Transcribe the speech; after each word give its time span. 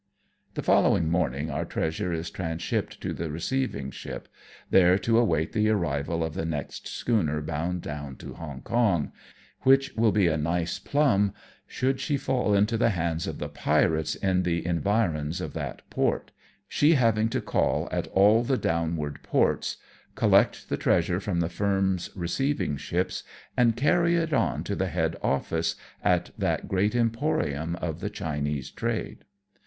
The 0.55 0.63
following 0.63 1.11
morning 1.11 1.51
our 1.51 1.63
treasure 1.63 2.11
is 2.11 2.31
transhipped 2.31 2.99
to 3.01 3.13
the 3.13 3.29
receiving 3.29 3.91
ship, 3.91 4.27
there 4.71 4.97
to 4.97 5.19
await 5.19 5.51
the 5.53 5.69
arrival 5.69 6.23
of 6.23 6.33
the 6.33 6.43
next 6.43 6.87
schooner 6.87 7.39
bound 7.39 7.83
down 7.83 8.15
to 8.15 8.33
Hong 8.33 8.61
Kong— 8.63 9.11
which 9.61 9.93
will 9.95 10.11
be 10.11 10.25
a 10.25 10.37
nice 10.37 10.79
plum 10.79 11.35
should 11.67 11.99
she 11.99 12.17
fall 12.17 12.55
into 12.55 12.77
the 12.77 12.89
hands 12.89 13.27
of 13.27 13.37
the 13.37 13.47
pirates 13.47 14.15
in 14.15 14.41
the 14.41 14.65
environs 14.65 15.39
of 15.39 15.53
that 15.53 15.87
port— 15.91 16.31
she 16.67 16.95
having 16.95 17.29
to 17.29 17.39
call 17.39 17.87
at 17.91 18.07
all 18.07 18.41
the 18.43 18.57
downward 18.57 19.21
ports, 19.21 19.77
collect 20.15 20.67
the 20.69 20.77
treasure 20.77 21.19
from 21.19 21.41
the 21.41 21.47
firm's 21.47 22.09
receiving 22.15 22.75
ships 22.75 23.21
and 23.55 23.77
carry 23.77 24.15
it 24.15 24.33
on 24.33 24.63
to 24.63 24.75
the 24.75 24.87
head 24.87 25.15
office 25.21 25.75
at 26.03 26.31
that 26.39 26.67
great 26.67 26.95
emporium 26.95 27.75
of 27.75 27.99
the 27.99 28.09
Chinese 28.09 28.71
trade. 28.71 29.25